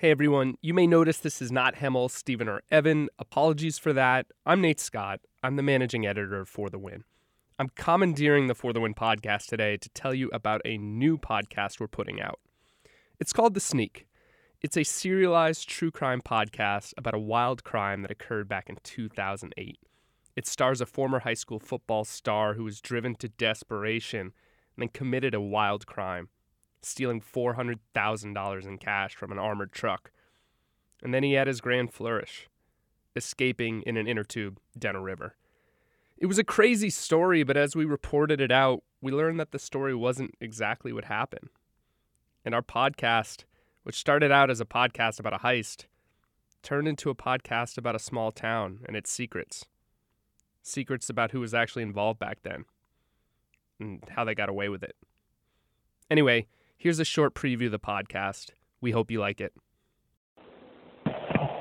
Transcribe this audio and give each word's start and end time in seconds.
Hey 0.00 0.10
everyone, 0.10 0.56
you 0.62 0.72
may 0.72 0.86
notice 0.86 1.18
this 1.18 1.42
is 1.42 1.52
not 1.52 1.74
Hemal, 1.74 2.10
Stephen, 2.10 2.48
or 2.48 2.62
Evan. 2.70 3.10
Apologies 3.18 3.78
for 3.78 3.92
that. 3.92 4.24
I'm 4.46 4.62
Nate 4.62 4.80
Scott. 4.80 5.20
I'm 5.42 5.56
the 5.56 5.62
managing 5.62 6.06
editor 6.06 6.46
For 6.46 6.70
the 6.70 6.78
Win. 6.78 7.04
I'm 7.58 7.68
commandeering 7.68 8.46
the 8.46 8.54
For 8.54 8.72
the 8.72 8.80
Win 8.80 8.94
podcast 8.94 9.48
today 9.48 9.76
to 9.76 9.90
tell 9.90 10.14
you 10.14 10.30
about 10.32 10.62
a 10.64 10.78
new 10.78 11.18
podcast 11.18 11.80
we're 11.80 11.86
putting 11.86 12.18
out. 12.18 12.40
It's 13.18 13.34
called 13.34 13.52
The 13.52 13.60
Sneak. 13.60 14.06
It's 14.62 14.78
a 14.78 14.84
serialized 14.84 15.68
true 15.68 15.90
crime 15.90 16.22
podcast 16.22 16.94
about 16.96 17.12
a 17.12 17.18
wild 17.18 17.62
crime 17.62 18.00
that 18.00 18.10
occurred 18.10 18.48
back 18.48 18.70
in 18.70 18.78
2008. 18.82 19.80
It 20.34 20.46
stars 20.46 20.80
a 20.80 20.86
former 20.86 21.18
high 21.18 21.34
school 21.34 21.60
football 21.60 22.06
star 22.06 22.54
who 22.54 22.64
was 22.64 22.80
driven 22.80 23.16
to 23.16 23.28
desperation 23.28 24.20
and 24.20 24.32
then 24.78 24.88
committed 24.88 25.34
a 25.34 25.42
wild 25.42 25.86
crime 25.86 26.30
stealing 26.82 27.20
$400,000 27.20 28.66
in 28.66 28.78
cash 28.78 29.14
from 29.14 29.32
an 29.32 29.38
armored 29.38 29.72
truck. 29.72 30.10
And 31.02 31.14
then 31.14 31.22
he 31.22 31.34
had 31.34 31.46
his 31.46 31.60
grand 31.60 31.92
flourish, 31.92 32.48
escaping 33.16 33.82
in 33.82 33.96
an 33.96 34.06
inner 34.06 34.24
tube 34.24 34.58
down 34.78 34.96
a 34.96 35.00
river. 35.00 35.36
It 36.18 36.26
was 36.26 36.38
a 36.38 36.44
crazy 36.44 36.90
story, 36.90 37.42
but 37.42 37.56
as 37.56 37.74
we 37.74 37.84
reported 37.86 38.40
it 38.40 38.52
out, 38.52 38.82
we 39.00 39.10
learned 39.10 39.40
that 39.40 39.52
the 39.52 39.58
story 39.58 39.94
wasn't 39.94 40.34
exactly 40.40 40.92
what 40.92 41.06
happened. 41.06 41.48
And 42.44 42.54
our 42.54 42.62
podcast, 42.62 43.44
which 43.82 43.98
started 43.98 44.30
out 44.30 44.50
as 44.50 44.60
a 44.60 44.66
podcast 44.66 45.18
about 45.18 45.34
a 45.34 45.38
heist, 45.38 45.86
turned 46.62 46.88
into 46.88 47.08
a 47.08 47.14
podcast 47.14 47.78
about 47.78 47.94
a 47.94 48.00
small 48.00 48.30
town 48.30 48.80
and 48.86 48.96
its 48.96 49.10
secrets. 49.10 49.64
Secrets 50.62 51.08
about 51.08 51.30
who 51.30 51.40
was 51.40 51.54
actually 51.54 51.82
involved 51.82 52.18
back 52.18 52.42
then 52.42 52.66
and 53.78 54.02
how 54.10 54.24
they 54.24 54.34
got 54.34 54.50
away 54.50 54.68
with 54.68 54.82
it. 54.82 54.94
Anyway, 56.10 56.46
Here's 56.80 56.98
a 56.98 57.04
short 57.04 57.34
preview 57.34 57.66
of 57.66 57.72
the 57.72 57.78
podcast. 57.78 58.52
We 58.80 58.92
hope 58.92 59.10
you 59.10 59.20
like 59.20 59.38
it. 59.38 59.52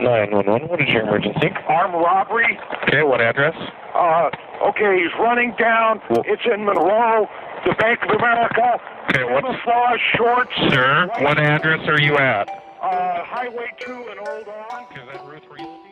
911, 0.00 0.68
what 0.68 0.80
is 0.80 0.88
your 0.88 1.02
emergency? 1.02 1.50
Armed 1.68 1.94
robbery. 1.94 2.56
Okay, 2.84 3.02
what 3.02 3.20
address? 3.20 3.56
Uh, 3.92 4.30
okay, 4.68 5.02
he's 5.02 5.10
running 5.18 5.52
down. 5.58 6.00
Well- 6.10 6.22
it's 6.26 6.42
in 6.46 6.64
Monroe, 6.64 7.28
the 7.66 7.74
Bank 7.74 7.98
of 8.04 8.10
America. 8.10 8.80
Okay, 9.10 9.24
what's- 9.24 9.44
Camouflage 9.48 10.00
shorts. 10.16 10.52
Sir, 10.72 11.08
white- 11.08 11.22
what 11.24 11.38
address 11.40 11.88
are 11.88 12.00
you 12.00 12.16
at? 12.16 12.48
Uh, 12.80 13.24
Highway 13.24 13.72
2 13.80 14.06
and 14.10 14.20
Old 14.20 14.46
Owen. 14.46 14.86
Is 14.94 15.08
that 15.12 15.26
Ruth 15.26 15.42
Realty? 15.50 15.90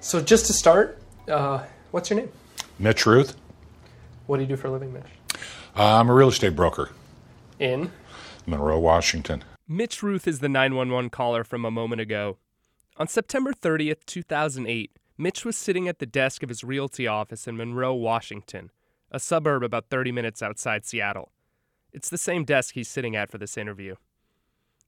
So, 0.00 0.22
just 0.22 0.46
to 0.46 0.54
start, 0.54 0.98
uh, 1.30 1.64
what's 1.90 2.08
your 2.08 2.18
name? 2.20 2.30
Mitch 2.78 3.04
Ruth. 3.04 3.36
What 4.28 4.36
do 4.36 4.42
you 4.42 4.48
do 4.48 4.56
for 4.56 4.66
a 4.66 4.70
living, 4.70 4.92
Mitch? 4.92 5.06
Uh, 5.74 6.00
I'm 6.00 6.10
a 6.10 6.12
real 6.12 6.28
estate 6.28 6.54
broker, 6.54 6.90
In. 7.58 7.92
Monroe, 8.44 8.78
Washington. 8.78 9.42
Mitch 9.66 10.02
Ruth 10.02 10.28
is 10.28 10.40
the 10.40 10.50
911 10.50 11.08
caller 11.08 11.44
from 11.44 11.64
a 11.64 11.70
moment 11.70 12.02
ago. 12.02 12.36
On 12.98 13.08
September 13.08 13.54
30th, 13.54 14.04
2008, 14.04 14.90
Mitch 15.16 15.46
was 15.46 15.56
sitting 15.56 15.88
at 15.88 15.98
the 15.98 16.04
desk 16.04 16.42
of 16.42 16.50
his 16.50 16.62
realty 16.62 17.06
office 17.06 17.48
in 17.48 17.56
Monroe, 17.56 17.94
Washington, 17.94 18.70
a 19.10 19.18
suburb 19.18 19.62
about 19.62 19.88
30 19.88 20.12
minutes 20.12 20.42
outside 20.42 20.84
Seattle. 20.84 21.32
It's 21.94 22.10
the 22.10 22.18
same 22.18 22.44
desk 22.44 22.74
he's 22.74 22.86
sitting 22.86 23.16
at 23.16 23.30
for 23.30 23.38
this 23.38 23.56
interview. 23.56 23.94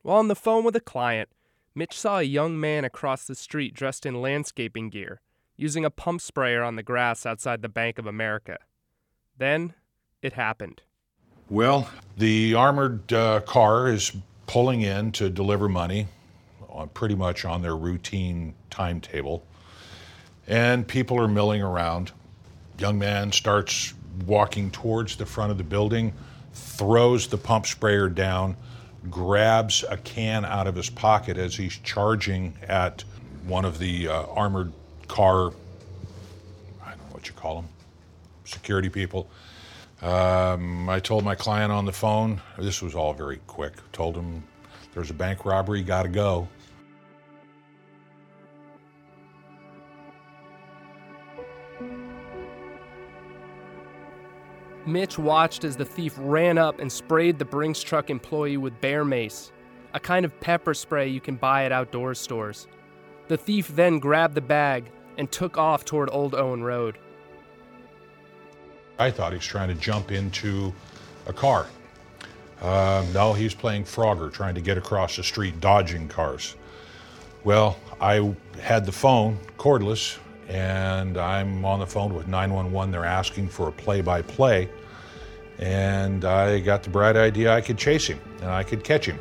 While 0.00 0.16
on 0.16 0.28
the 0.28 0.34
phone 0.34 0.64
with 0.64 0.76
a 0.76 0.80
client, 0.80 1.28
Mitch 1.74 2.00
saw 2.00 2.20
a 2.20 2.22
young 2.22 2.58
man 2.58 2.86
across 2.86 3.26
the 3.26 3.34
street 3.34 3.74
dressed 3.74 4.06
in 4.06 4.22
landscaping 4.22 4.88
gear, 4.88 5.20
using 5.58 5.84
a 5.84 5.90
pump 5.90 6.22
sprayer 6.22 6.62
on 6.62 6.76
the 6.76 6.82
grass 6.82 7.26
outside 7.26 7.60
the 7.60 7.68
Bank 7.68 7.98
of 7.98 8.06
America. 8.06 8.56
Then, 9.38 9.74
it 10.22 10.32
happened. 10.32 10.82
Well, 11.50 11.88
the 12.16 12.54
armored 12.54 13.12
uh, 13.12 13.40
car 13.40 13.88
is 13.88 14.12
pulling 14.46 14.82
in 14.82 15.12
to 15.12 15.28
deliver 15.28 15.68
money, 15.68 16.08
on, 16.68 16.88
pretty 16.88 17.14
much 17.14 17.44
on 17.44 17.62
their 17.62 17.76
routine 17.76 18.54
timetable, 18.70 19.44
and 20.46 20.88
people 20.88 21.20
are 21.20 21.28
milling 21.28 21.62
around. 21.62 22.12
Young 22.78 22.98
man 22.98 23.30
starts 23.30 23.94
walking 24.26 24.70
towards 24.70 25.16
the 25.16 25.26
front 25.26 25.50
of 25.50 25.58
the 25.58 25.64
building, 25.64 26.12
throws 26.52 27.26
the 27.26 27.38
pump 27.38 27.66
sprayer 27.66 28.08
down, 28.08 28.56
grabs 29.10 29.84
a 29.88 29.96
can 29.98 30.44
out 30.44 30.66
of 30.66 30.74
his 30.74 30.90
pocket 30.90 31.36
as 31.36 31.54
he's 31.54 31.76
charging 31.78 32.54
at 32.66 33.04
one 33.46 33.64
of 33.64 33.78
the 33.78 34.08
uh, 34.08 34.24
armored 34.26 34.72
car. 35.06 35.52
I 36.84 36.90
don't 36.90 36.98
know 36.98 37.12
what 37.12 37.28
you 37.28 37.34
call 37.34 37.56
them 37.56 37.68
security 38.46 38.88
people. 38.88 39.28
Um, 40.02 40.88
I 40.88 41.00
told 41.00 41.24
my 41.24 41.34
client 41.34 41.72
on 41.72 41.84
the 41.84 41.92
phone, 41.92 42.40
this 42.58 42.82
was 42.82 42.94
all 42.94 43.14
very 43.14 43.40
quick, 43.46 43.74
told 43.92 44.16
him 44.16 44.42
there's 44.92 45.10
a 45.10 45.14
bank 45.14 45.44
robbery, 45.44 45.82
got 45.82 46.02
to 46.02 46.08
go. 46.08 46.48
Mitch 54.86 55.18
watched 55.18 55.64
as 55.64 55.76
the 55.76 55.84
thief 55.84 56.14
ran 56.18 56.58
up 56.58 56.78
and 56.78 56.90
sprayed 56.90 57.38
the 57.38 57.44
Brinks 57.44 57.82
truck 57.82 58.08
employee 58.08 58.56
with 58.56 58.80
bear 58.80 59.04
mace, 59.04 59.50
a 59.94 60.00
kind 60.00 60.24
of 60.24 60.38
pepper 60.40 60.74
spray 60.74 61.08
you 61.08 61.20
can 61.20 61.34
buy 61.34 61.64
at 61.64 61.72
outdoor 61.72 62.14
stores. 62.14 62.68
The 63.26 63.36
thief 63.36 63.68
then 63.74 63.98
grabbed 63.98 64.36
the 64.36 64.40
bag 64.40 64.92
and 65.18 65.30
took 65.32 65.58
off 65.58 65.84
toward 65.84 66.08
Old 66.12 66.36
Owen 66.36 66.62
Road. 66.62 66.98
I 68.98 69.10
thought 69.10 69.32
he 69.32 69.38
was 69.38 69.46
trying 69.46 69.68
to 69.68 69.74
jump 69.74 70.10
into 70.10 70.72
a 71.26 71.32
car. 71.32 71.66
Um, 72.62 73.12
no, 73.12 73.34
he's 73.34 73.54
playing 73.54 73.84
Frogger, 73.84 74.32
trying 74.32 74.54
to 74.54 74.60
get 74.60 74.78
across 74.78 75.16
the 75.16 75.22
street, 75.22 75.60
dodging 75.60 76.08
cars. 76.08 76.56
Well, 77.44 77.78
I 78.00 78.34
had 78.60 78.86
the 78.86 78.92
phone 78.92 79.38
cordless, 79.58 80.18
and 80.48 81.18
I'm 81.18 81.64
on 81.64 81.80
the 81.80 81.86
phone 81.86 82.14
with 82.14 82.28
911. 82.28 82.90
They're 82.90 83.04
asking 83.04 83.48
for 83.48 83.68
a 83.68 83.72
play 83.72 84.00
by 84.00 84.22
play, 84.22 84.70
and 85.58 86.24
I 86.24 86.60
got 86.60 86.82
the 86.82 86.90
bright 86.90 87.16
idea 87.16 87.52
I 87.52 87.60
could 87.60 87.78
chase 87.78 88.06
him 88.06 88.20
and 88.40 88.50
I 88.50 88.62
could 88.62 88.84
catch 88.84 89.06
him. 89.06 89.18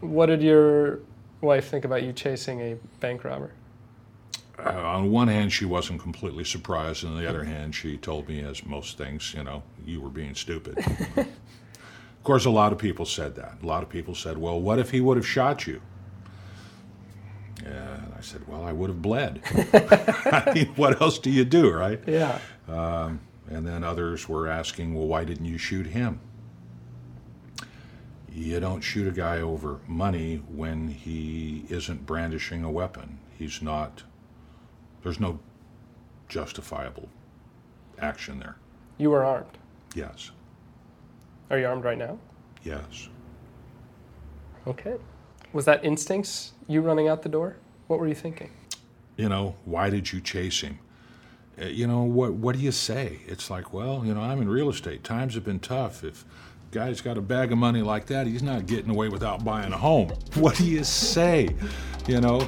What 0.00 0.26
did 0.26 0.42
your 0.42 1.00
wife 1.40 1.68
think 1.68 1.84
about 1.84 2.02
you 2.02 2.12
chasing 2.12 2.60
a 2.60 2.76
bank 3.00 3.24
robber? 3.24 3.52
Uh, 4.58 4.70
on 4.70 5.10
one 5.10 5.28
hand, 5.28 5.52
she 5.52 5.64
wasn't 5.64 6.00
completely 6.00 6.44
surprised, 6.44 7.04
and 7.04 7.12
on 7.12 7.20
the 7.20 7.28
other 7.28 7.44
hand, 7.44 7.74
she 7.74 7.96
told 7.96 8.28
me, 8.28 8.40
as 8.40 8.66
most 8.66 8.98
things, 8.98 9.32
you 9.34 9.44
know, 9.44 9.62
you 9.84 10.00
were 10.00 10.08
being 10.08 10.34
stupid. 10.34 10.78
of 11.16 12.24
course, 12.24 12.44
a 12.44 12.50
lot 12.50 12.72
of 12.72 12.78
people 12.78 13.04
said 13.04 13.36
that. 13.36 13.58
A 13.62 13.66
lot 13.66 13.84
of 13.84 13.88
people 13.88 14.16
said, 14.16 14.36
well, 14.36 14.60
what 14.60 14.80
if 14.80 14.90
he 14.90 15.00
would 15.00 15.16
have 15.16 15.26
shot 15.26 15.66
you? 15.66 15.80
And 17.64 18.12
I 18.16 18.20
said, 18.20 18.48
well, 18.48 18.64
I 18.64 18.72
would 18.72 18.90
have 18.90 19.00
bled. 19.00 19.42
I 19.72 20.52
mean, 20.54 20.66
what 20.74 21.00
else 21.00 21.18
do 21.18 21.30
you 21.30 21.44
do, 21.44 21.70
right? 21.70 22.00
Yeah. 22.06 22.40
And 23.50 23.66
then 23.66 23.82
others 23.82 24.28
were 24.28 24.46
asking, 24.46 24.94
well, 24.94 25.06
why 25.06 25.24
didn't 25.24 25.46
you 25.46 25.58
shoot 25.58 25.86
him? 25.86 26.20
You 28.32 28.60
don't 28.60 28.80
shoot 28.82 29.08
a 29.08 29.10
guy 29.10 29.40
over 29.40 29.80
money 29.86 30.42
when 30.48 30.88
he 30.88 31.64
isn't 31.68 32.06
brandishing 32.06 32.62
a 32.64 32.70
weapon. 32.70 33.18
He's 33.38 33.62
not, 33.62 34.02
there's 35.02 35.18
no 35.20 35.38
justifiable 36.28 37.08
action 38.00 38.38
there. 38.38 38.56
You 38.98 39.10
were 39.10 39.24
armed. 39.24 39.56
Yes, 39.94 40.30
Are 41.50 41.58
you 41.58 41.66
armed 41.66 41.84
right 41.84 41.96
now? 41.98 42.18
yes. 42.62 43.08
Okay. 44.66 44.96
Was 45.54 45.64
that 45.64 45.82
instincts, 45.82 46.52
you 46.66 46.82
running 46.82 47.08
out 47.08 47.22
the 47.22 47.28
door? 47.30 47.56
What 47.86 47.98
were 47.98 48.06
you 48.08 48.14
thinking? 48.14 48.50
You 49.16 49.30
know, 49.30 49.56
why 49.64 49.88
did 49.88 50.12
you 50.12 50.20
chase 50.20 50.60
him? 50.60 50.78
Uh, 51.60 51.64
You 51.66 51.86
know, 51.86 52.02
what, 52.02 52.34
what 52.34 52.54
do 52.54 52.60
you 52.60 52.70
say? 52.72 53.20
It's 53.26 53.48
like, 53.48 53.72
well, 53.72 54.04
you 54.04 54.12
know, 54.12 54.20
I'm 54.20 54.42
in 54.42 54.48
real 54.50 54.68
estate. 54.68 55.04
Times 55.04 55.34
have 55.34 55.44
been 55.44 55.58
tough. 55.60 56.04
If 56.04 56.26
guy's 56.70 57.00
got 57.00 57.18
a 57.18 57.20
bag 57.20 57.52
of 57.52 57.58
money 57.58 57.82
like 57.82 58.06
that, 58.06 58.26
he's 58.26 58.42
not 58.42 58.66
getting 58.66 58.90
away 58.90 59.08
without 59.08 59.44
buying 59.44 59.72
a 59.72 59.78
home. 59.78 60.12
What 60.34 60.56
do 60.56 60.64
you 60.64 60.84
say? 60.84 61.48
You 62.06 62.20
know, 62.20 62.46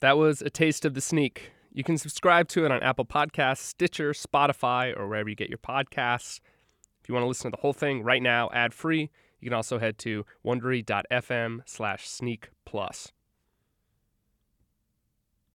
That 0.00 0.16
was 0.16 0.40
a 0.40 0.48
taste 0.48 0.86
of 0.86 0.94
the 0.94 1.00
sneak. 1.02 1.52
You 1.72 1.84
can 1.84 1.98
subscribe 1.98 2.48
to 2.48 2.64
it 2.64 2.72
on 2.72 2.82
Apple 2.82 3.04
Podcasts, 3.04 3.58
Stitcher, 3.58 4.12
Spotify, 4.12 4.96
or 4.96 5.06
wherever 5.06 5.28
you 5.28 5.36
get 5.36 5.50
your 5.50 5.58
podcasts. 5.58 6.40
If 7.02 7.08
you 7.08 7.14
want 7.14 7.24
to 7.24 7.28
listen 7.28 7.50
to 7.50 7.56
the 7.56 7.60
whole 7.60 7.74
thing 7.74 8.02
right 8.02 8.22
now, 8.22 8.48
ad 8.52 8.72
free, 8.72 9.10
you 9.40 9.50
can 9.50 9.54
also 9.54 9.78
head 9.78 9.98
to 9.98 10.24
wondery.fm 10.44 11.60
slash 11.66 12.08
sneak 12.08 12.48
plus. 12.64 13.12